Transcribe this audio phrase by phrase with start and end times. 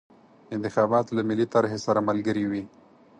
[0.55, 2.63] انتخابات له ملي طرحې سره ملګري وي.